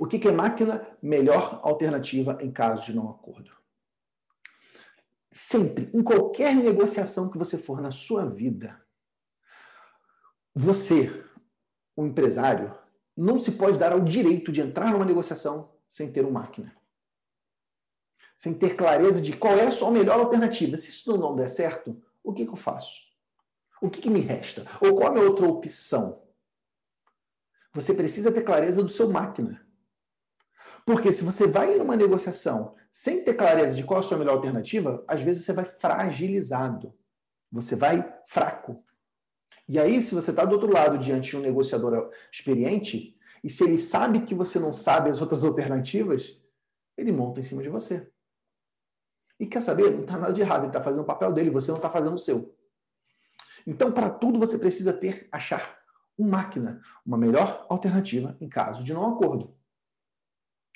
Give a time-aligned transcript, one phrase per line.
[0.00, 0.96] O que, que é máquina?
[1.02, 3.52] Melhor alternativa em caso de não acordo.
[5.30, 8.82] Sempre, em qualquer negociação que você for na sua vida,
[10.54, 11.22] você,
[11.94, 12.74] o empresário,
[13.14, 16.74] não se pode dar ao direito de entrar numa negociação sem ter uma máquina.
[18.34, 20.78] Sem ter clareza de qual é a sua melhor alternativa.
[20.78, 23.02] Se isso não der certo, o que, que eu faço?
[23.82, 24.64] O que, que me resta?
[24.80, 26.22] Ou qual é a minha outra opção?
[27.74, 29.68] Você precisa ter clareza do seu máquina.
[30.84, 34.36] Porque se você vai numa negociação sem ter clareza de qual é a sua melhor
[34.36, 36.94] alternativa, às vezes você vai fragilizado.
[37.52, 38.84] Você vai fraco.
[39.68, 43.64] E aí, se você está do outro lado diante de um negociador experiente, e se
[43.64, 46.40] ele sabe que você não sabe as outras alternativas,
[46.96, 48.10] ele monta em cima de você.
[49.38, 49.90] E quer saber?
[49.92, 52.14] Não está nada de errado, ele está fazendo o papel dele, você não está fazendo
[52.14, 52.54] o seu.
[53.66, 55.78] Então, para tudo, você precisa ter, achar
[56.18, 59.56] uma máquina, uma melhor alternativa em caso de não acordo.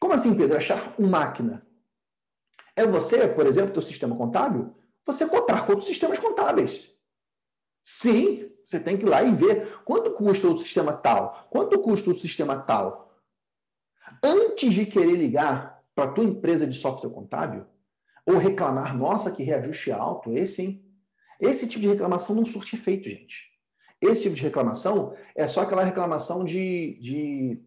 [0.00, 0.56] Como assim, Pedro?
[0.56, 1.66] Achar uma máquina?
[2.74, 6.90] É você, por exemplo, teu sistema contábil, você cotar com outros sistemas contábeis.
[7.84, 12.10] Sim, você tem que ir lá e ver quanto custa o sistema tal, quanto custa
[12.10, 13.14] o sistema tal.
[14.22, 17.66] Antes de querer ligar para a tua empresa de software contábil,
[18.24, 20.84] ou reclamar, nossa, que reajuste alto, esse, hein?
[21.40, 23.50] Esse tipo de reclamação não surte efeito, gente.
[24.00, 27.62] Esse tipo de reclamação é só aquela reclamação de, de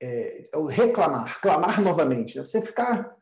[0.00, 2.36] é, é reclamar, clamar novamente.
[2.36, 2.44] Né?
[2.44, 3.16] Você ficar.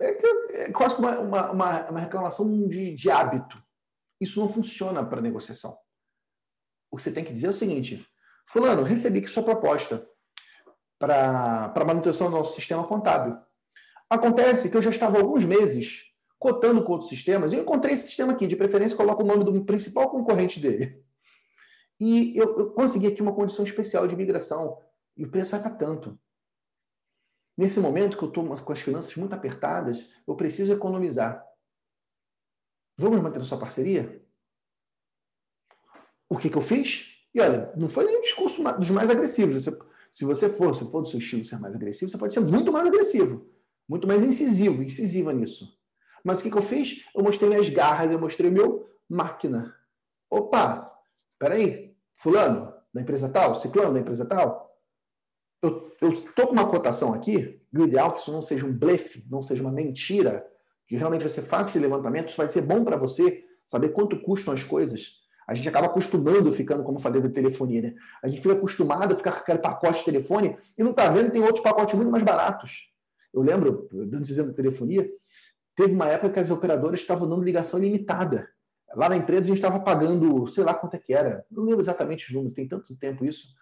[0.00, 3.60] É, é quase uma, uma, uma, reclamação de, de hábito.
[4.20, 5.76] Isso não funciona para negociação.
[6.90, 8.06] O que você tem que dizer é o seguinte:
[8.46, 10.08] Fulano, recebi aqui sua proposta
[10.98, 13.36] para manutenção do nosso sistema contábil.
[14.10, 16.04] Acontece que eu já estava alguns meses
[16.38, 19.44] cotando com outros sistemas, e eu encontrei esse sistema aqui, de preferência coloco o nome
[19.44, 21.02] do principal concorrente dele.
[22.00, 24.78] E eu, eu consegui aqui uma condição especial de migração,
[25.18, 26.18] e o preço vai para tanto.
[27.56, 31.44] Nesse momento que eu estou com as finanças muito apertadas, eu preciso economizar.
[32.96, 34.24] Vamos manter a sua parceria?
[36.28, 37.18] O que, que eu fiz?
[37.34, 39.68] E olha, não foi nem um discurso dos mais agressivos.
[40.12, 42.72] se você for, se for do seu estilo ser mais agressivo, você pode ser muito
[42.72, 45.76] mais agressivo muito mais incisivo, incisiva nisso.
[46.22, 47.08] Mas o que, que eu fiz?
[47.14, 49.74] Eu mostrei minhas garras, eu mostrei meu máquina.
[50.28, 50.94] Opa,
[51.38, 54.67] peraí, fulano, da empresa tal, ciclano da empresa tal,
[55.62, 59.24] eu estou com uma cotação aqui, o ideal é que isso não seja um blefe,
[59.30, 60.46] não seja uma mentira,
[60.86, 64.54] que realmente você faça esse levantamento, isso vai ser bom para você saber quanto custam
[64.54, 65.18] as coisas.
[65.46, 67.94] A gente acaba acostumando, ficando, como eu falei, da telefonia, né?
[68.22, 71.30] A gente fica acostumado a ficar com aquele pacote de telefone e não está vendo
[71.30, 72.90] tem outros pacotes muito mais baratos.
[73.32, 75.08] Eu lembro, dando exemplo de telefonia,
[75.74, 78.48] teve uma época que as operadoras estavam dando ligação ilimitada.
[78.94, 81.80] Lá na empresa a gente estava pagando, sei lá quanto é que era, não lembro
[81.80, 83.54] exatamente os números, tem tanto tempo isso,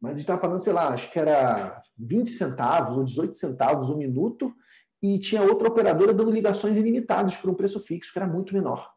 [0.00, 3.90] mas a gente estava pagando, sei lá, acho que era 20 centavos ou 18 centavos
[3.90, 4.54] um minuto,
[5.02, 8.92] e tinha outra operadora dando ligações ilimitadas por um preço fixo, que era muito menor.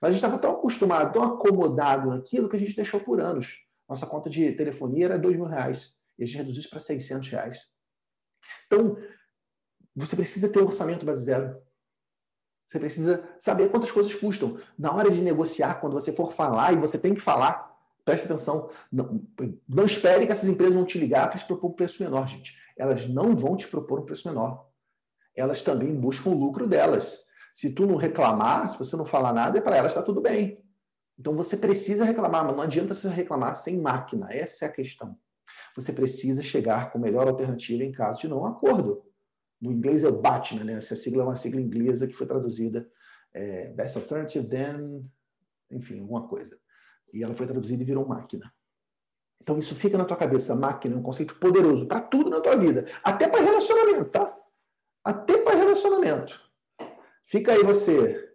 [0.00, 3.66] Mas a gente estava tão acostumado, tão acomodado naquilo que a gente deixou por anos.
[3.88, 7.28] Nossa conta de telefonia era dois mil reais, e a gente reduziu isso para 600
[7.28, 7.66] reais.
[8.66, 8.96] Então,
[9.94, 11.60] você precisa ter um orçamento base zero.
[12.66, 14.58] Você precisa saber quantas coisas custam.
[14.76, 17.75] Na hora de negociar, quando você for falar, e você tem que falar,
[18.06, 18.70] preste atenção.
[18.90, 19.22] Não,
[19.68, 22.56] não espere que essas empresas vão te ligar para te propor um preço menor, gente.
[22.74, 24.66] Elas não vão te propor um preço menor.
[25.34, 27.18] Elas também buscam o lucro delas.
[27.52, 30.64] Se tu não reclamar, se você não falar nada, é para elas está tudo bem.
[31.18, 34.28] Então você precisa reclamar, mas não adianta você reclamar sem máquina.
[34.30, 35.18] Essa é a questão.
[35.74, 39.02] Você precisa chegar com a melhor alternativa em caso de não acordo
[39.60, 40.74] no inglês é o BATNA, né?
[40.74, 42.88] Essa sigla é uma sigla inglesa que foi traduzida
[43.32, 45.10] é, Best Alternative Then,
[45.70, 46.58] enfim, alguma coisa.
[47.12, 48.52] E ela foi traduzida e virou máquina.
[49.40, 50.54] Então isso fica na tua cabeça.
[50.54, 54.36] Máquina é um conceito poderoso para tudo na tua vida, até para relacionamento, tá?
[55.04, 56.40] Até para relacionamento.
[57.26, 58.26] Fica aí você.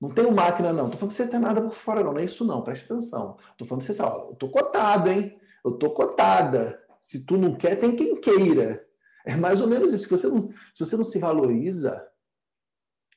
[0.00, 0.88] Não tenho máquina, não.
[0.88, 2.12] Tô falando que você tem nada por fora, não.
[2.12, 2.62] Não é isso, não.
[2.62, 3.36] Presta atenção.
[3.56, 5.38] Tô falando que você sabe, ó, eu tô cotado, hein?
[5.64, 6.80] Eu tô cotada.
[7.00, 8.86] Se tu não quer, tem quem queira.
[9.26, 10.04] É mais ou menos isso.
[10.04, 12.06] Se você não se, você não se valoriza,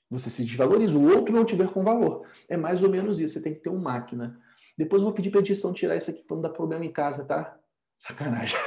[0.10, 0.98] você se desvaloriza.
[0.98, 2.28] O outro não tiver com valor.
[2.50, 3.36] É mais ou menos isso.
[3.36, 4.40] Você tem que ter uma máquina.
[4.78, 7.26] Depois eu vou pedir para edição tirar isso aqui para não dar problema em casa,
[7.26, 7.58] tá?
[8.00, 8.58] Sacanagem.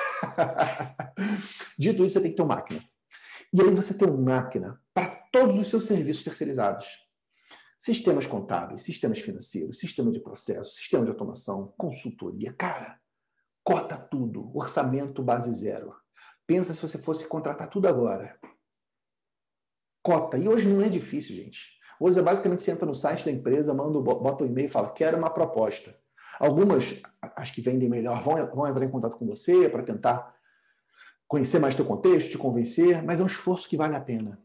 [1.79, 2.85] Dito isso, você tem que ter uma máquina.
[3.53, 6.87] E aí você tem uma máquina para todos os seus serviços terceirizados.
[7.79, 12.53] Sistemas contábeis, sistemas financeiros, sistema de processo, sistema de automação, consultoria.
[12.55, 12.99] Cara,
[13.63, 14.51] cota tudo.
[14.57, 15.95] Orçamento base zero.
[16.47, 18.39] Pensa se você fosse contratar tudo agora.
[20.03, 20.39] Cota.
[20.39, 21.74] E hoje não é difícil, gente.
[22.01, 24.91] Hoje é basicamente você entra no site da empresa, manda, bota um e-mail e fala,
[24.91, 25.95] quero uma proposta.
[26.39, 27.01] Algumas,
[27.37, 30.35] as que vendem melhor, vão, vão entrar em contato com você para tentar
[31.27, 34.39] conhecer mais teu contexto, te convencer, mas é um esforço que vale a pena.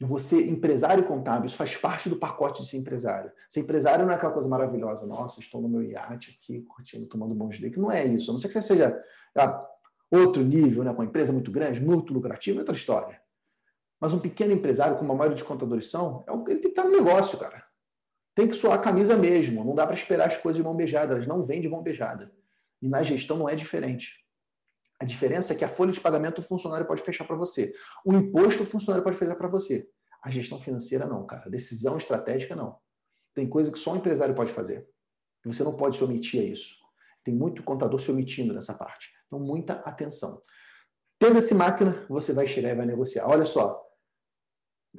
[0.00, 3.32] Você, empresário contábil, isso faz parte do pacote de ser empresário.
[3.48, 7.34] Ser empresário não é aquela coisa maravilhosa, nossa, estou no meu iate aqui, curtindo, tomando
[7.34, 7.80] bons drinks.
[7.80, 8.30] Não é isso.
[8.30, 8.96] A não ser que você seja
[9.36, 9.66] ah,
[10.08, 13.20] outro nível, né, com uma empresa muito grande, muito lucrativa, é outra história.
[14.00, 16.84] Mas um pequeno empresário, como a maioria dos contadores são, é ele tem que estar
[16.84, 17.64] no negócio, cara.
[18.34, 19.64] Tem que suar a camisa mesmo.
[19.64, 21.14] Não dá para esperar as coisas de mão beijada.
[21.14, 22.32] Elas não vêm de mão beijada.
[22.80, 24.24] E na gestão não é diferente.
[25.00, 27.74] A diferença é que a folha de pagamento o funcionário pode fechar para você.
[28.04, 29.88] O imposto o funcionário pode fazer para você.
[30.22, 31.46] A gestão financeira não, cara.
[31.46, 32.76] A decisão estratégica não.
[33.34, 34.88] Tem coisa que só o empresário pode fazer.
[35.44, 36.76] Você não pode se omitir a isso.
[37.24, 39.10] Tem muito contador se omitindo nessa parte.
[39.26, 40.40] Então, muita atenção.
[41.18, 43.28] Tendo essa máquina, você vai chegar e vai negociar.
[43.28, 43.87] Olha só,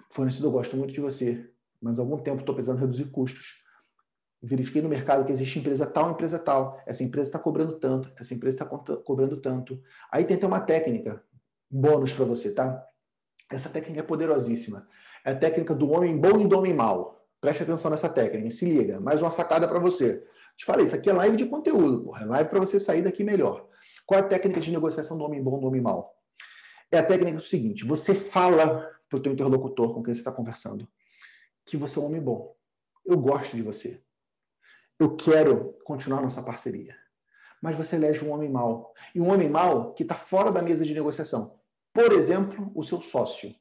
[0.10, 1.50] fornecedor, eu gosto muito de você,
[1.82, 3.60] mas há algum tempo estou precisando reduzir custos
[4.42, 6.82] verifiquei no mercado que existe empresa tal, empresa tal.
[6.86, 8.66] Essa empresa está cobrando tanto, essa empresa está
[8.98, 9.82] cobrando tanto.
[10.12, 11.24] Aí tem até uma técnica,
[11.70, 12.84] bônus para você, tá?
[13.52, 14.88] Essa técnica é poderosíssima.
[15.26, 17.26] É a técnica do homem bom e do homem mau.
[17.42, 19.00] Preste atenção nessa técnica, se liga.
[19.00, 20.24] Mais uma sacada para você.
[20.56, 22.24] Te falei, isso aqui é live de conteúdo, porra.
[22.24, 23.66] É live para você sair daqui melhor.
[24.06, 26.14] Qual é a técnica de negociação do homem bom e do homem mau?
[26.92, 30.32] É a técnica do seguinte: você fala para o teu interlocutor com quem você está
[30.32, 30.88] conversando
[31.66, 32.56] que você é um homem bom.
[33.06, 34.04] Eu gosto de você
[35.00, 36.96] eu quero continuar nossa parceria.
[37.62, 38.94] Mas você elege um homem mau.
[39.16, 41.58] E um homem mau que está fora da mesa de negociação.
[41.94, 43.56] Por exemplo, o seu sócio.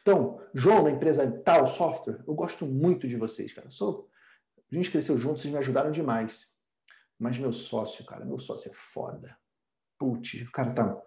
[0.00, 3.70] Então, João, da empresa tal software, eu gosto muito de vocês, cara.
[3.70, 4.08] Sou,
[4.70, 6.54] a gente cresceu juntos, vocês me ajudaram demais.
[7.18, 9.36] Mas meu sócio, cara, meu sócio é foda.
[9.98, 11.02] Putz, o cara tá,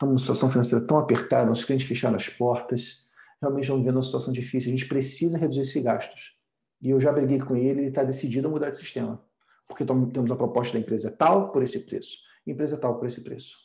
[0.00, 3.06] tá numa situação financeira tão apertada, nossos clientes fecharam as portas,
[3.38, 4.72] realmente estão vivendo uma situação difícil.
[4.72, 6.38] A gente precisa reduzir esses gastos.
[6.80, 9.22] E eu já briguei com ele, ele está decidido a mudar de sistema.
[9.68, 12.16] Porque temos a proposta da empresa tal por esse preço,
[12.46, 13.58] empresa tal por esse preço.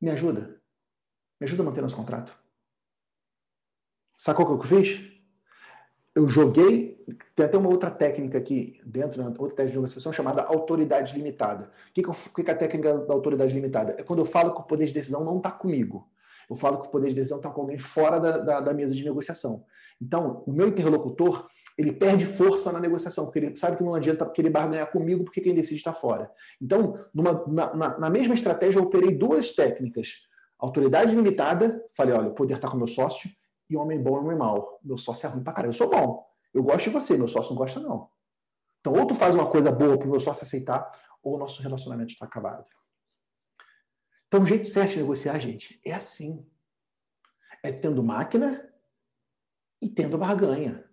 [0.00, 0.62] Me ajuda.
[1.40, 2.38] Me ajuda a manter nosso contrato.
[4.16, 5.15] Sacou o que eu fiz?
[6.16, 6.96] Eu joguei.
[7.36, 11.70] Tem até uma outra técnica aqui dentro, né, outra técnica de negociação chamada autoridade limitada.
[11.90, 13.94] O que, que, que é a técnica da autoridade limitada?
[13.98, 16.08] É quando eu falo que o poder de decisão não está comigo.
[16.48, 18.94] Eu falo que o poder de decisão está com alguém fora da, da, da mesa
[18.94, 19.64] de negociação.
[20.00, 21.46] Então, o meu interlocutor
[21.76, 25.42] ele perde força na negociação, porque ele sabe que não adianta querer barganhar comigo, porque
[25.42, 26.30] quem decide está fora.
[26.60, 30.26] Então, numa, na, na, mesma estratégia, eu operei duas técnicas.
[30.58, 33.28] Autoridade limitada, falei, olha, o poder está com meu sócio,
[33.68, 34.80] e homem bom e homem mau.
[34.82, 35.70] Meu sócio é ruim pra caralho.
[35.70, 36.26] Eu sou bom.
[36.52, 38.10] Eu gosto de você, meu sócio não gosta, não.
[38.80, 40.90] Então, ou tu faz uma coisa boa para o meu sócio aceitar,
[41.22, 42.64] ou o nosso relacionamento está acabado.
[44.28, 46.48] Então, o jeito certo de negociar, gente, é assim.
[47.62, 48.72] É tendo máquina
[49.82, 50.85] e tendo barganha.